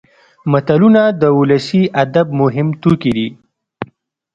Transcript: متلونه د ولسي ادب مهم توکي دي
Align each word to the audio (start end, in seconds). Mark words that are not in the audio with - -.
متلونه 0.51 1.01
د 1.21 1.23
ولسي 1.39 1.81
ادب 2.03 2.27
مهم 2.41 2.67
توکي 2.81 3.11
دي 3.17 3.27